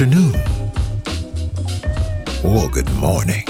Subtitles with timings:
[0.00, 0.34] afternoon,
[2.42, 3.44] or good morning.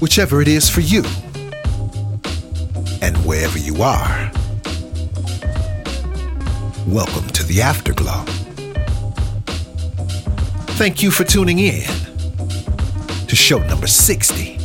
[0.00, 1.02] Whichever it is for you,
[3.00, 4.30] and wherever you are,
[6.86, 8.22] welcome to the Afterglow.
[10.76, 11.88] Thank you for tuning in
[13.28, 14.58] to show number 60.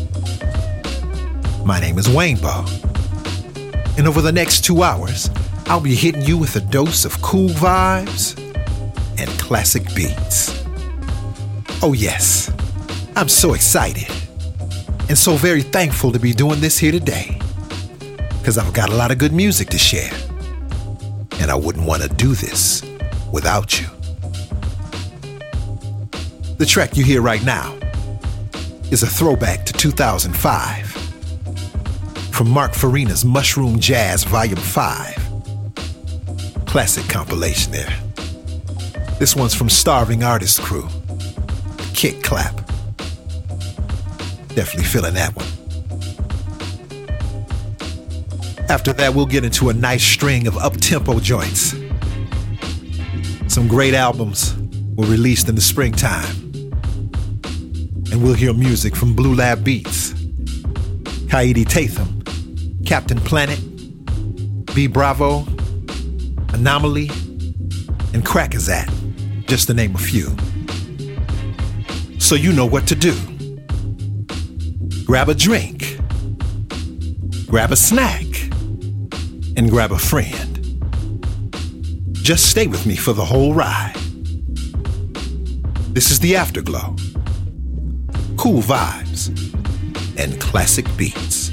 [1.63, 2.67] My name is Waynebo,
[3.97, 5.29] and over the next two hours,
[5.67, 8.40] I'll be hitting you with a dose of cool vibes
[9.21, 10.63] and classic beats.
[11.83, 12.51] Oh, yes,
[13.15, 14.09] I'm so excited
[15.09, 17.39] and so very thankful to be doing this here today
[18.39, 20.11] because I've got a lot of good music to share,
[21.39, 22.81] and I wouldn't want to do this
[23.31, 23.87] without you.
[26.57, 27.77] The track you hear right now
[28.89, 30.87] is a throwback to 2005
[32.31, 35.17] from Mark Farina's Mushroom Jazz Volume 5.
[36.65, 38.10] Classic compilation there.
[39.21, 40.87] This one's from Starving Artist Crew.
[41.93, 42.55] Kick Clap.
[44.55, 45.45] Definitely feeling that one.
[48.67, 51.75] After that, we'll get into a nice string of up tempo joints.
[53.47, 54.55] Some great albums
[54.95, 56.35] were released in the springtime.
[58.11, 60.13] And we'll hear music from Blue Lab Beats,
[61.29, 62.23] Kaidi Tatham,
[62.87, 63.59] Captain Planet,
[64.73, 65.45] B Bravo,
[66.55, 67.11] Anomalie,
[68.15, 69.00] and Crackazat,
[69.51, 70.33] just to name a few.
[72.19, 73.13] So you know what to do.
[75.03, 75.97] Grab a drink,
[77.47, 78.23] grab a snack,
[79.57, 80.55] and grab a friend.
[82.13, 83.97] Just stay with me for the whole ride.
[85.93, 86.95] This is the Afterglow.
[88.37, 89.27] Cool vibes
[90.17, 91.50] and classic beats.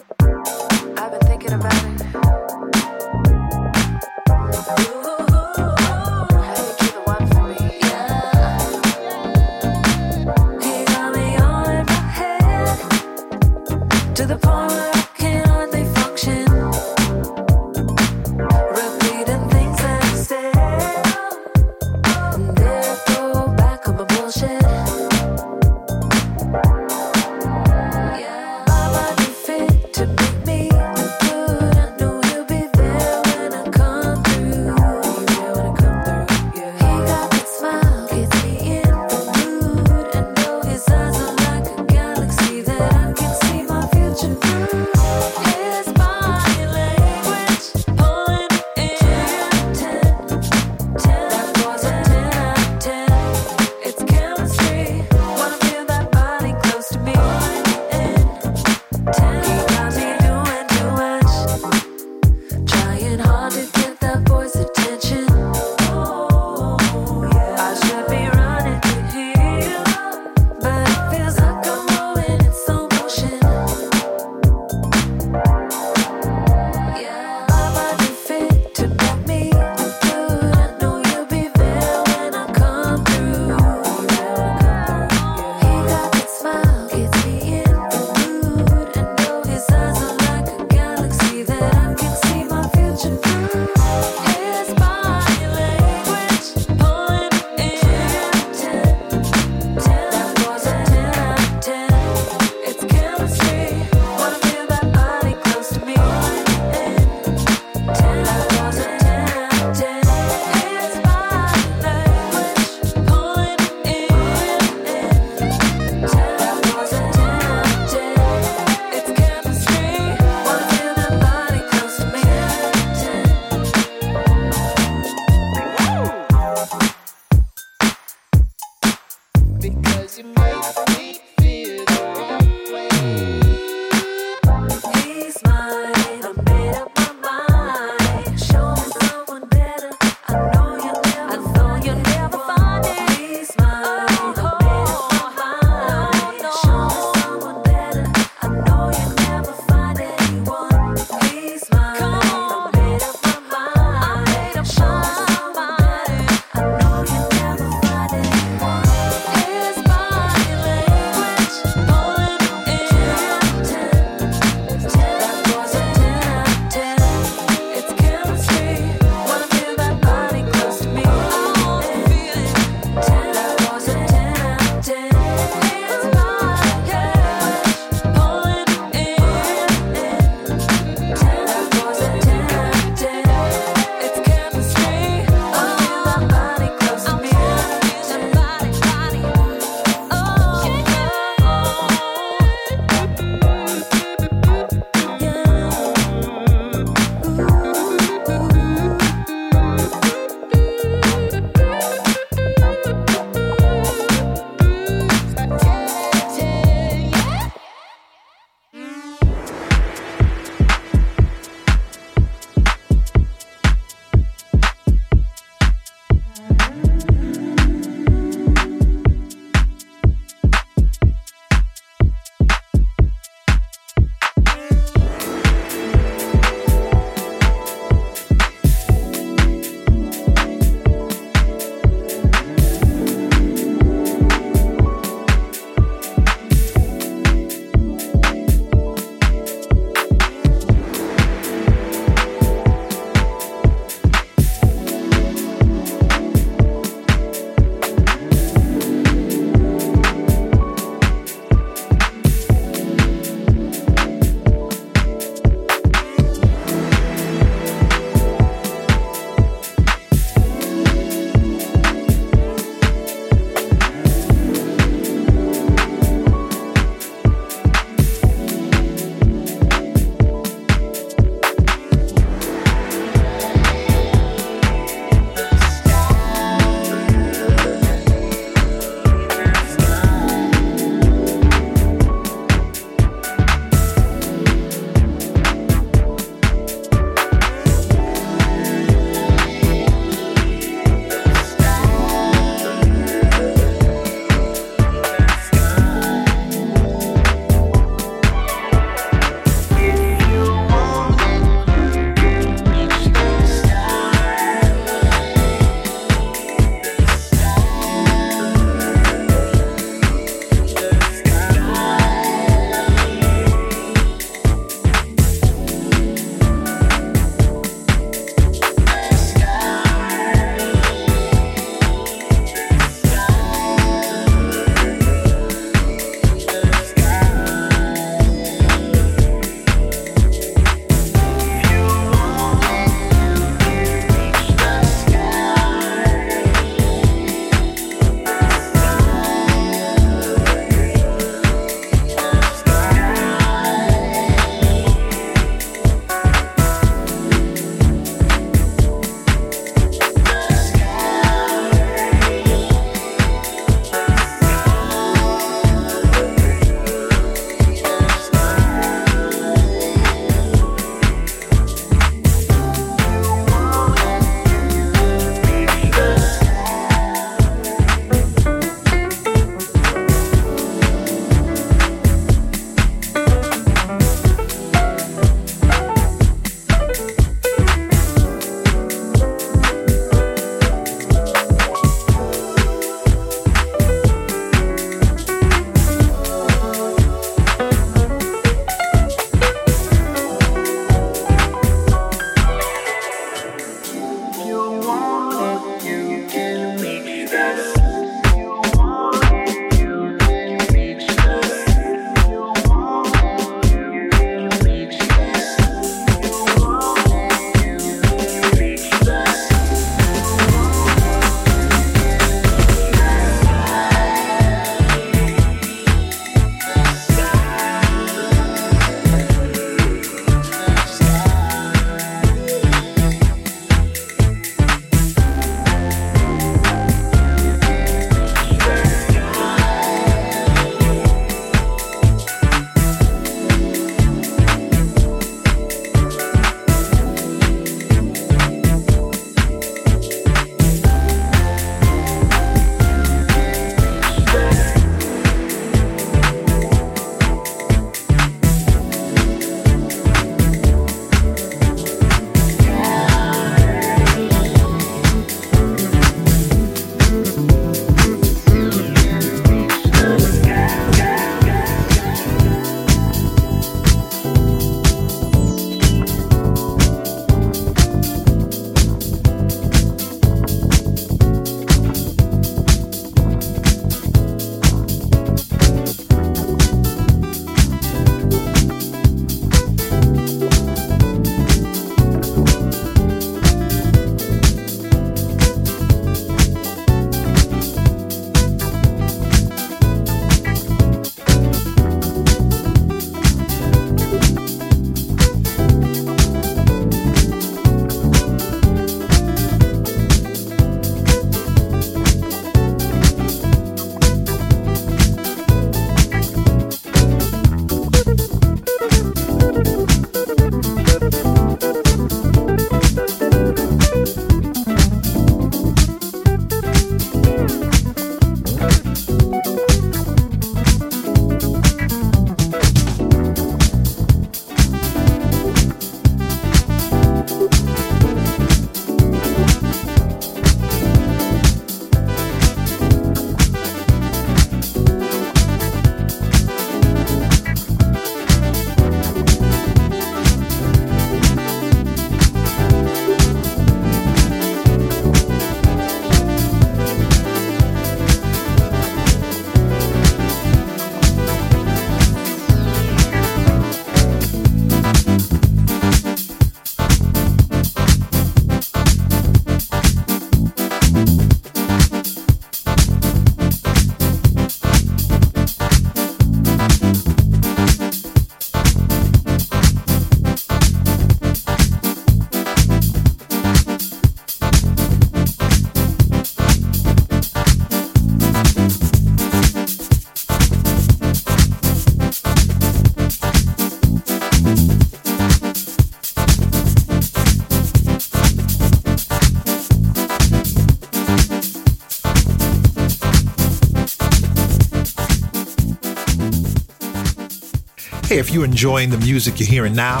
[598.18, 600.00] If you're enjoying the music you're hearing now,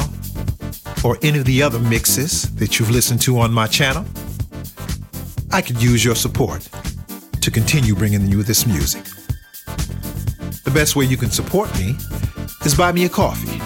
[1.04, 4.04] or any of the other mixes that you've listened to on my channel,
[5.52, 6.68] I could use your support
[7.40, 9.04] to continue bringing you this music.
[10.64, 11.94] The best way you can support me
[12.64, 13.60] is buy me a coffee.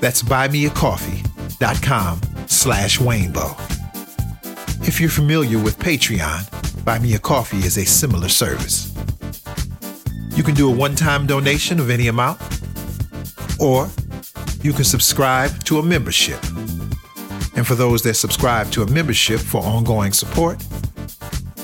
[0.00, 4.88] That's buymeacoffee.com slash Waynebo.
[4.88, 8.90] If you're familiar with Patreon, Buy Me a Coffee is a similar service.
[10.34, 12.40] You can do a one-time donation of any amount,
[13.58, 13.88] or
[14.62, 16.42] you can subscribe to a membership.
[17.56, 20.62] And for those that subscribe to a membership for ongoing support,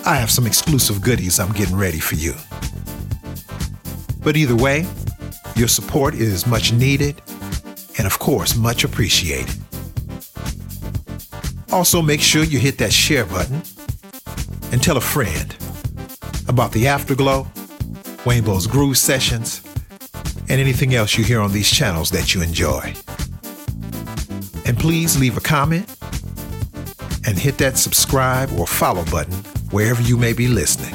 [0.06, 2.34] I have some exclusive goodies I'm getting ready for you.
[4.22, 4.86] But either way,
[5.56, 7.22] your support is much needed
[7.96, 9.54] and, of course, much appreciated.
[11.72, 13.62] Also, make sure you hit that share button
[14.72, 15.56] and tell a friend
[16.48, 17.44] about the Afterglow,
[18.24, 19.63] Waynebo's Groove Sessions,
[20.54, 22.94] and anything else you hear on these channels that you enjoy.
[24.64, 25.92] And please leave a comment
[27.26, 29.34] and hit that subscribe or follow button
[29.72, 30.94] wherever you may be listening.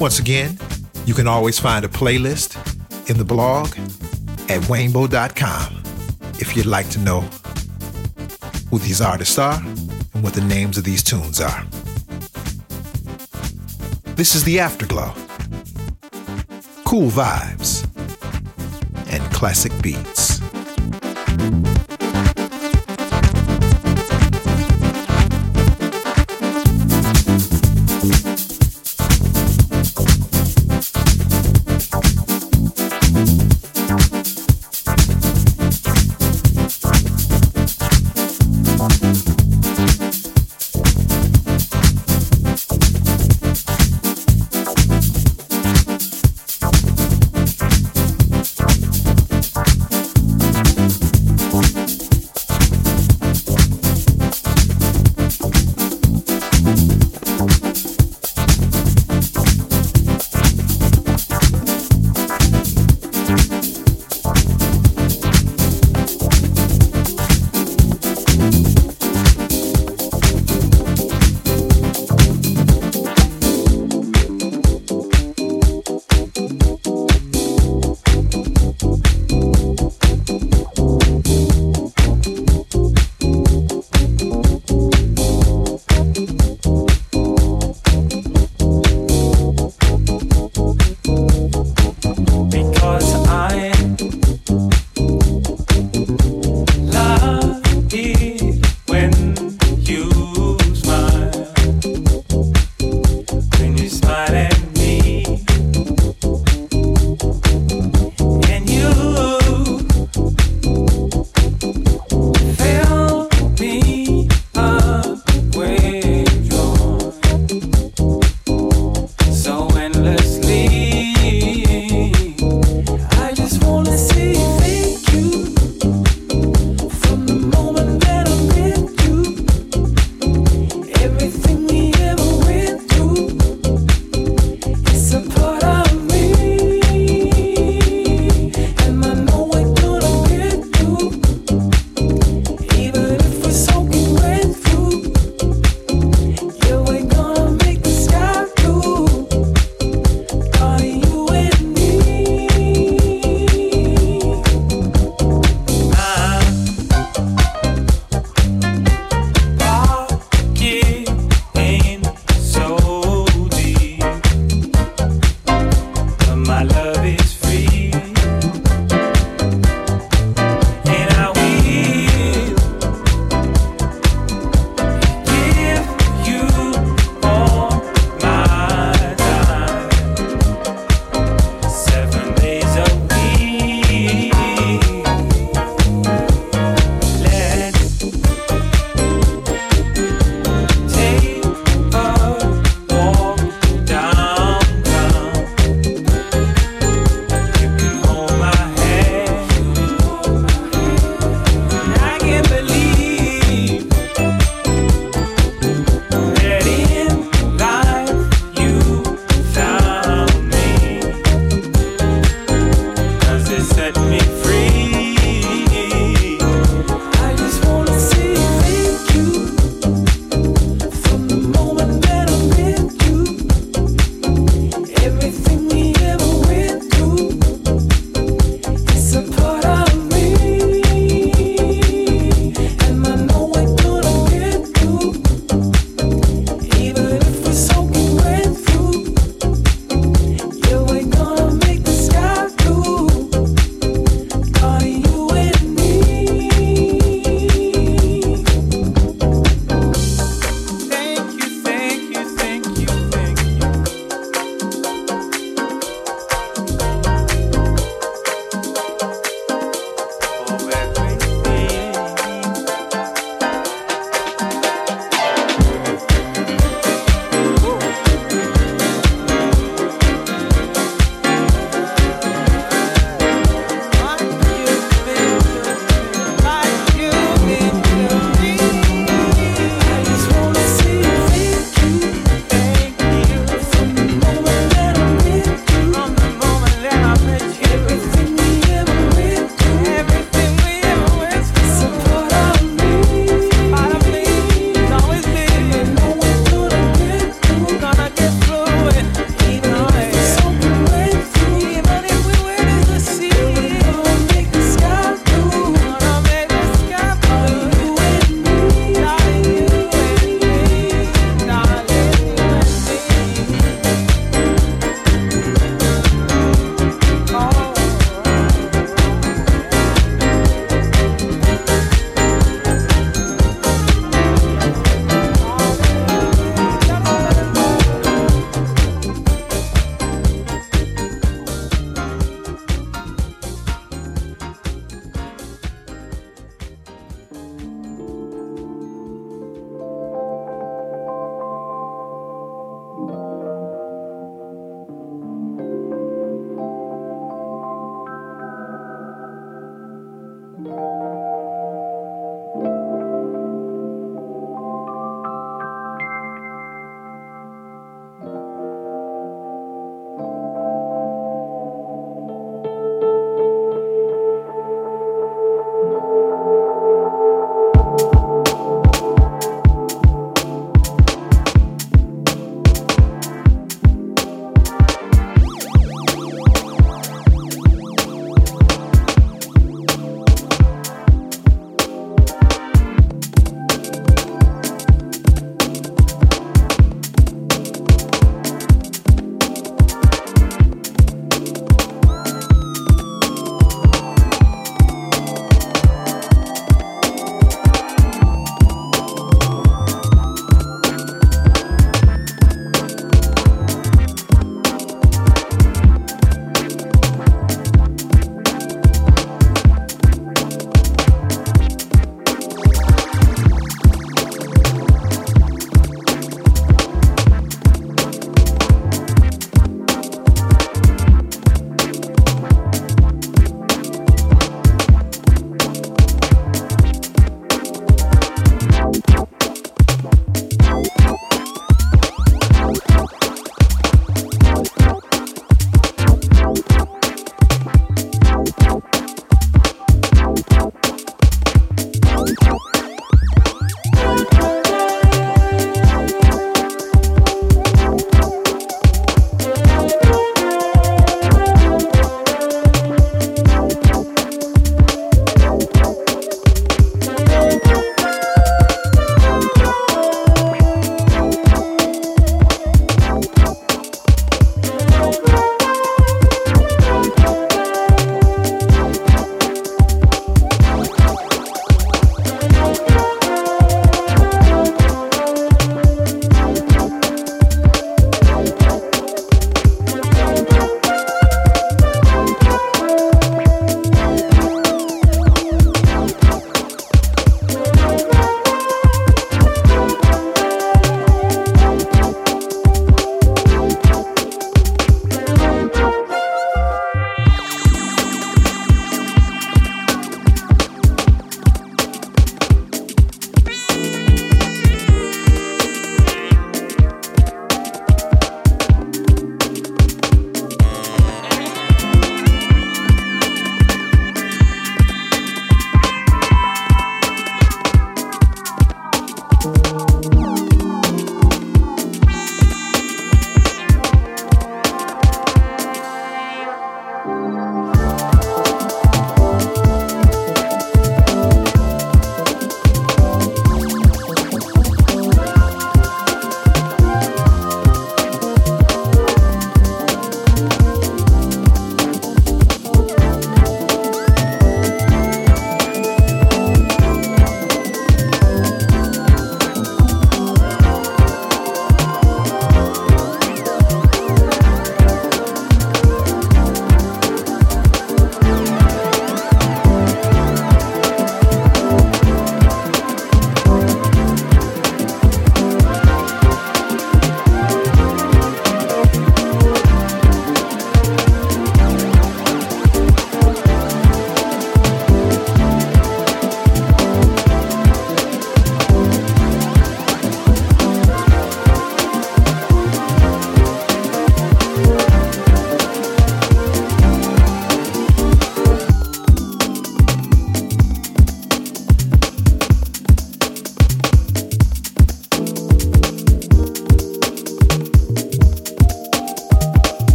[0.00, 0.58] Once again,
[1.04, 2.58] you can always find a playlist
[3.08, 3.68] in the blog
[4.50, 5.82] at waynebo.com
[6.40, 7.20] if you'd like to know
[8.70, 9.62] who these artists are
[10.14, 11.64] and what the names of these tunes are.
[14.16, 15.14] This is the Afterglow.
[16.84, 17.75] Cool vibes
[19.36, 20.15] classic beats.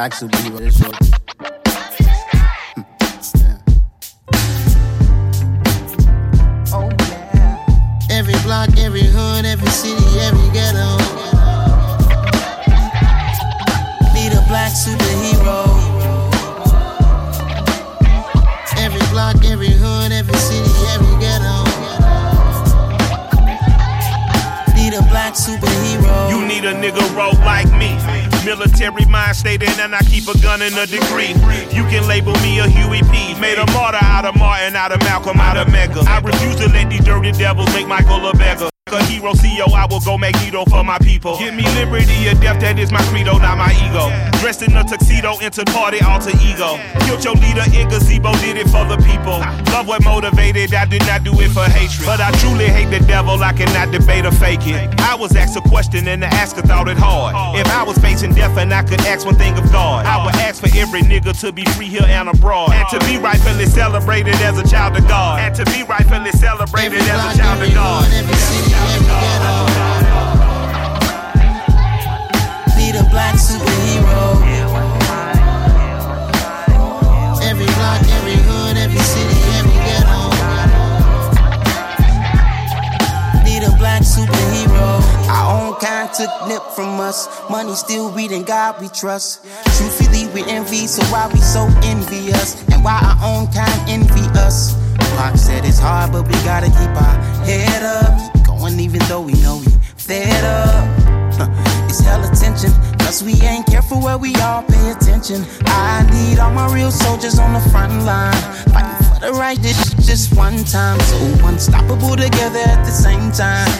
[0.00, 0.14] Black
[30.50, 31.30] gun in a degree.
[31.76, 33.38] You can label me a Huey P.
[33.40, 36.04] Made a martyr out of Martin, out of Malcolm, out of Medgar.
[36.06, 38.70] I refuse to let these dirty devils make Michael a beggar.
[38.92, 41.38] A hero CEO, I will go Magneto for my people.
[41.38, 44.10] Give me liberty or death, that is my credo, not my ego.
[44.40, 46.78] Dressed in a tuxedo, into party, alter ego.
[47.06, 49.38] Killed your leader in gazebo, did it for the people.
[49.72, 52.06] Love what motivated, I did not do it for hatred.
[52.06, 54.78] But I truly hate the devil, I cannot debate or fake it.
[55.00, 57.34] I was asked a question and the asker thought it hard.
[57.58, 60.34] If I was facing death and I could ask one thing of God, I would
[60.36, 62.72] ask for every nigga to be free here and abroad.
[62.72, 65.40] And to be rightfully celebrated as a child of God.
[65.40, 68.79] And to be rightfully celebrated as a child of God.
[72.76, 74.40] Need a black superhero.
[77.42, 80.20] Every block, every hood, every city, every ghetto.
[83.44, 85.00] Need a black superhero.
[85.28, 87.28] Our own kind took nip from us.
[87.48, 88.10] Money still
[88.50, 89.44] God we trust.
[89.76, 92.60] Truthfully, we envy, so why we so envious?
[92.72, 94.74] And why our own kind envy us?
[95.16, 98.39] Pac said it's hard, but we gotta keep our head up.
[98.68, 100.84] Even though we know we fed up.
[101.34, 105.44] Huh, It's hell attention, cause we ain't careful where we all pay attention.
[105.64, 108.34] I need all my real soldiers on the front line.
[108.72, 111.00] Fighting for the right this just one time.
[111.00, 113.70] So unstoppable together at the same time.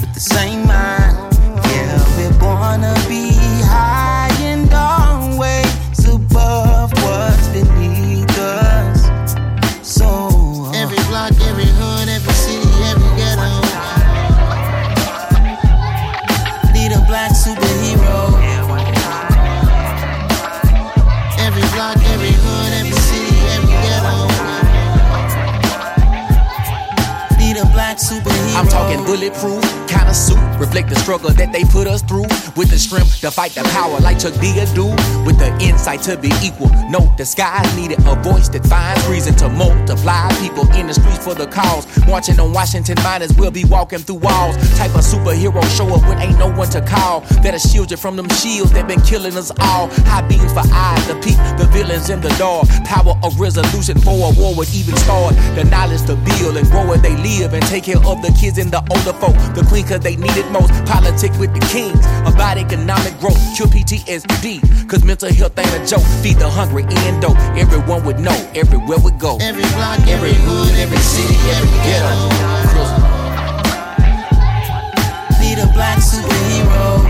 [0.00, 1.16] With the same mind.
[1.66, 3.29] Yeah, we're gonna be
[29.20, 29.69] bulletproof,
[30.70, 32.30] reflect the struggle that they put us through.
[32.54, 34.86] With the strength to fight the power like Chuck D do.
[35.26, 36.70] With the insight to be equal.
[36.88, 40.30] No, the skies needed a voice that finds reason to multiply.
[40.38, 41.86] People in the streets for the cause.
[42.06, 44.54] Marching on Washington, might as well be walking through walls.
[44.78, 47.22] Type of superhero show up when ain't no one to call.
[47.42, 49.90] That'll shield you from them shields that been killing us all.
[50.06, 52.68] High beams for eyes to peek the villains in the dark.
[52.86, 55.34] Power of resolution for a war would even start.
[55.58, 58.58] The knowledge to build and grow where they live and take care of the kids
[58.58, 59.34] and the older folk.
[59.58, 60.72] The queen cause they need it most.
[60.84, 62.04] Politic with the kings.
[62.28, 63.40] About economic growth.
[63.56, 64.60] Cure PTSD.
[64.88, 66.04] Cause mental health ain't a joke.
[66.22, 67.38] Feed the hungry and dope.
[67.56, 69.38] Everyone would know everywhere we go.
[69.40, 72.60] Every block, every hood, every city, every ghetto
[75.40, 77.02] need a black superhero.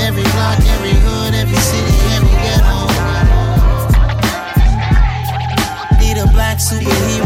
[0.00, 2.76] Every block, every hood, every city, every ghetto
[6.00, 7.23] need a black superhero.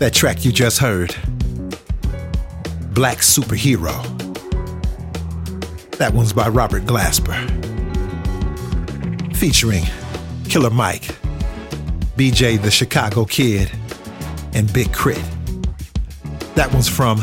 [0.00, 1.14] That track you just heard
[2.94, 3.92] Black Superhero.
[5.98, 7.36] That one's by Robert Glasper.
[9.36, 9.84] Featuring
[10.48, 11.02] Killer Mike,
[12.16, 13.70] BJ the Chicago Kid,
[14.54, 15.22] and Big Crit.
[16.54, 17.22] That one's from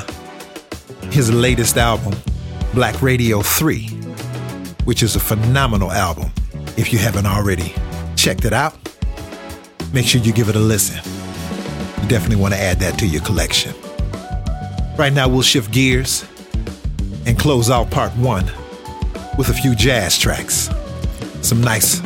[1.09, 2.13] his latest album,
[2.75, 3.87] Black Radio 3,
[4.85, 6.31] which is a phenomenal album.
[6.77, 7.73] If you haven't already
[8.15, 8.75] checked it out,
[9.93, 11.16] make sure you give it a listen.
[12.07, 13.75] Definitely want to add that to your collection.
[14.97, 16.25] Right now, we'll shift gears
[17.25, 18.45] and close out part one
[19.37, 20.69] with a few jazz tracks.
[21.41, 21.99] Some nice,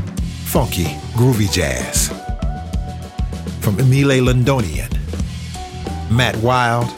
[0.45, 2.07] funky, groovy jazz.
[3.59, 4.89] From Emile Londonien,
[6.09, 6.89] Matt Wilde,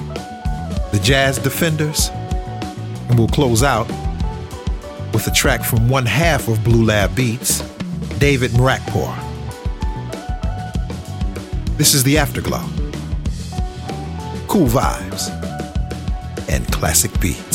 [0.93, 2.09] the Jazz Defenders,
[3.09, 3.87] and we'll close out
[5.11, 7.59] with a track from one half of Blue Lab Beats,
[8.17, 9.13] David Mrakpor.
[11.77, 12.82] This is the Afterglow.
[14.53, 15.31] Cool vibes
[16.47, 17.52] and classic beats.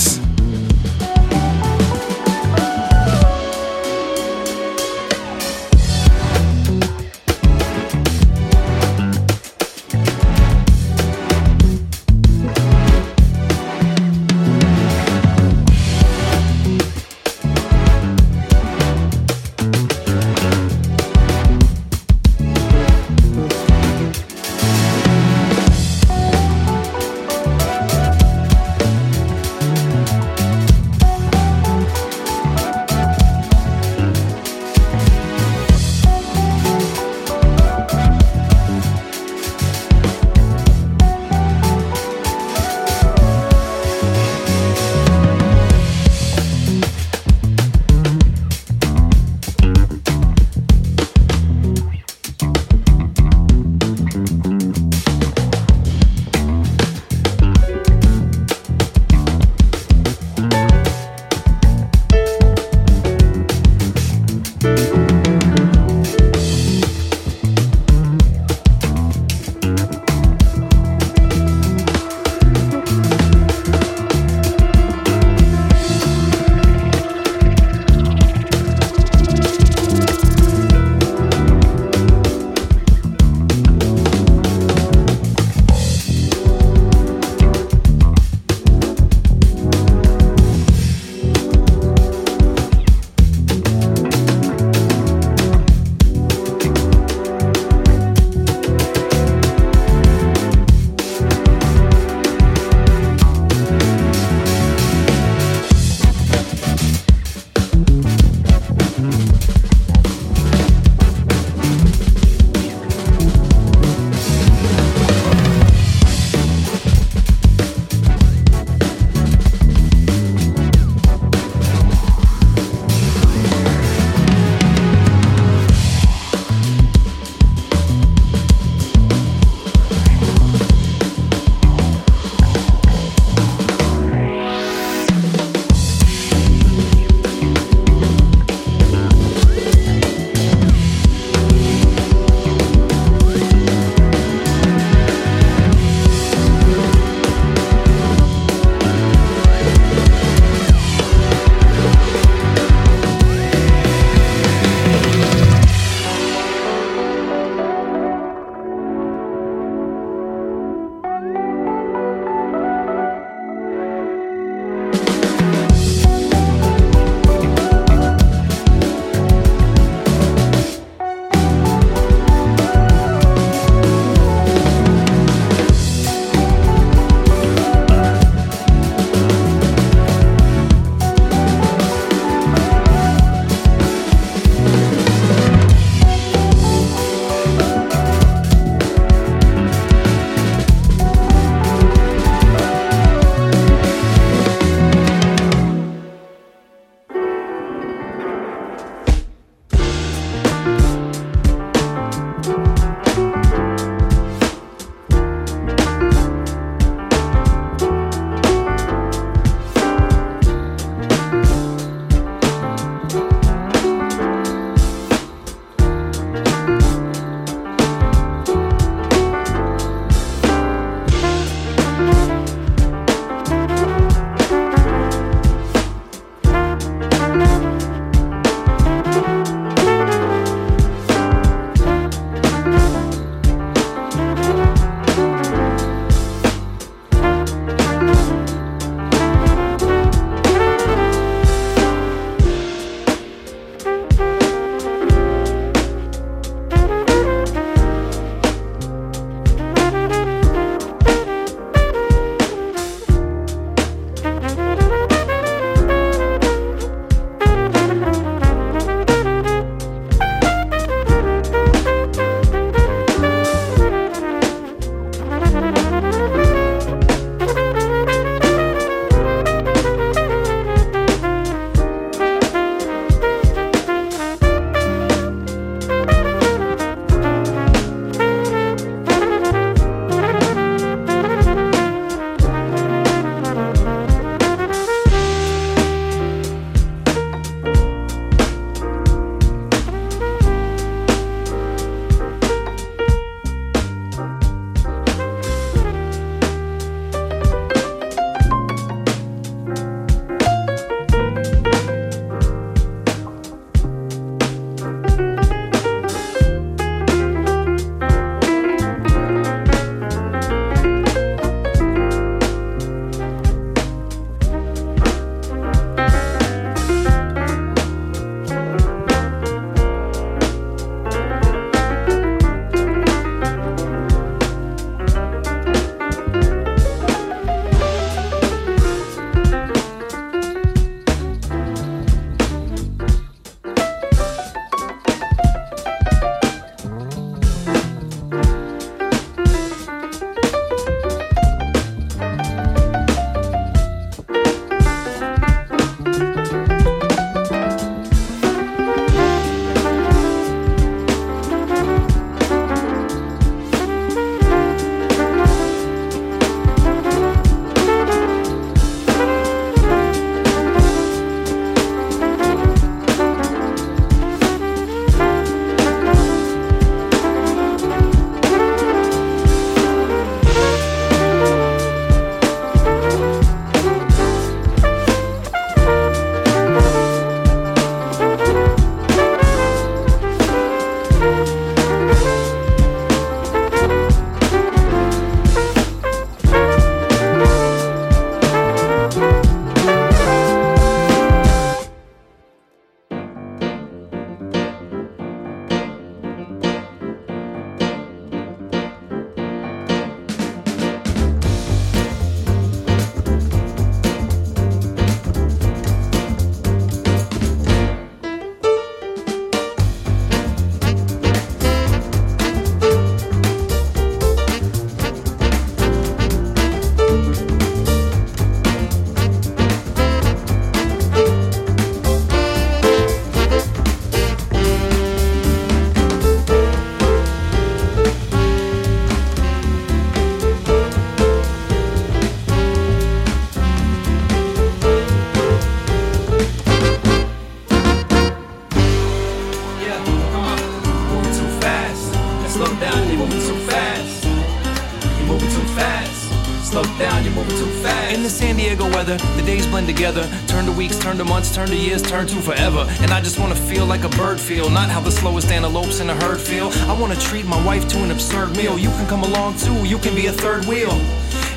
[451.59, 452.87] Turn to years, turn to forever.
[453.01, 456.09] And I just wanna feel like a bird feel, not how the slowest antelopes in
[456.09, 456.71] a herd feel.
[456.89, 458.79] I wanna treat my wife to an absurd meal.
[458.79, 460.93] You can come along too, you can be a third wheel.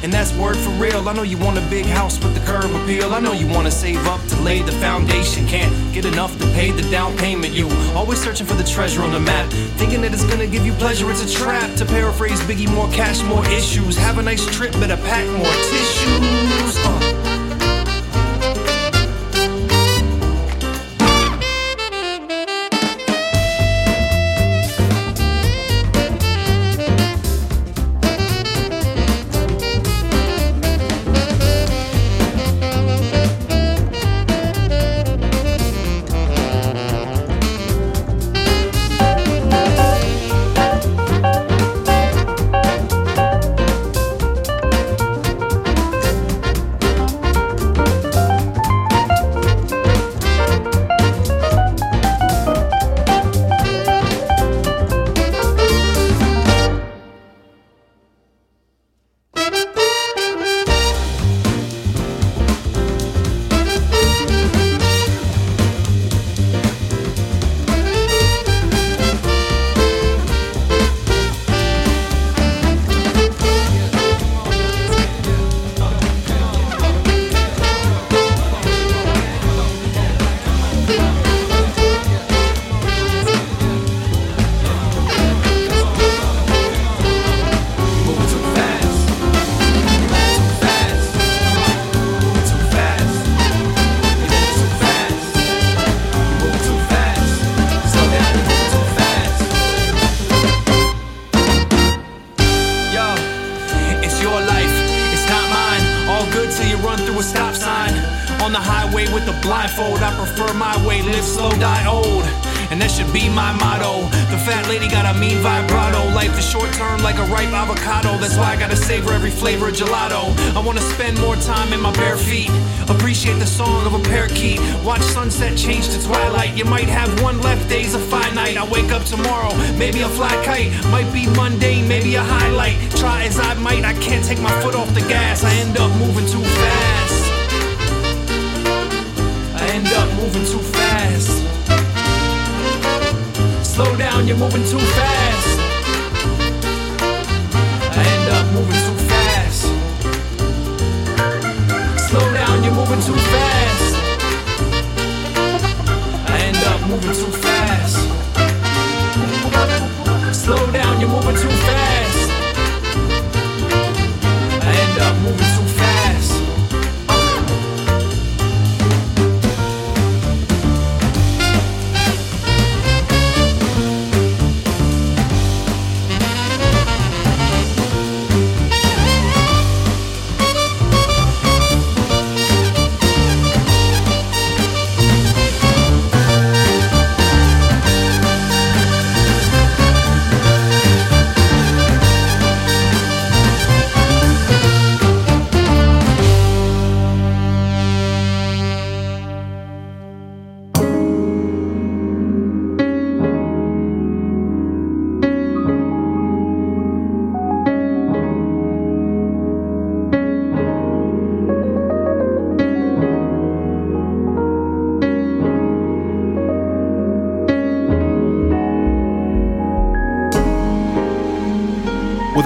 [0.02, 1.08] And that's word for real.
[1.08, 3.14] I know you want a big house with the curb appeal.
[3.14, 5.46] I know you wanna save up to lay the foundation.
[5.46, 7.54] Can't get enough to pay the down payment.
[7.54, 9.52] You always searching for the treasure on the map.
[9.78, 11.76] Thinking that it's gonna give you pleasure, it's a trap.
[11.78, 13.96] To paraphrase Biggie, more cash, more issues.
[13.98, 16.78] Have a nice trip, better pack more tissues.
[16.88, 17.11] Uh.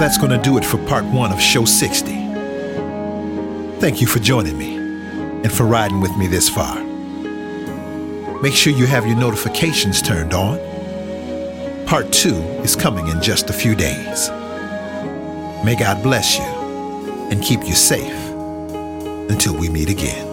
[0.06, 2.12] That's going to do it for part one of Show 60.
[3.80, 6.80] Thank you for joining me and for riding with me this far.
[8.40, 10.60] Make sure you have your notifications turned on.
[11.86, 14.30] Part two is coming in just a few days.
[15.64, 16.44] May God bless you
[17.32, 18.30] and keep you safe
[19.28, 20.25] until we meet again.